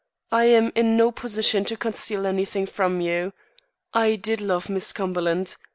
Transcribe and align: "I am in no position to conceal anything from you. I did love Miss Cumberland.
"I 0.31 0.45
am 0.45 0.71
in 0.73 0.97
no 0.97 1.11
position 1.11 1.63
to 1.65 1.77
conceal 1.77 2.25
anything 2.25 2.65
from 2.65 3.01
you. 3.01 3.33
I 3.93 4.15
did 4.15 4.41
love 4.41 4.67
Miss 4.67 4.91
Cumberland. 4.93 5.57